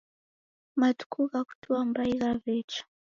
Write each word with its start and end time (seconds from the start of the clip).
Matuku 0.79 1.21
gha 1.31 1.41
kutua 1.47 1.79
mbai 1.89 2.11
ghawecha 2.19 2.81